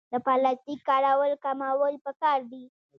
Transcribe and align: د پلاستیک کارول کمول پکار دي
د 0.11 0.13
پلاستیک 0.25 0.79
کارول 0.89 1.31
کمول 1.43 1.93
پکار 2.05 2.39
دي 2.51 2.63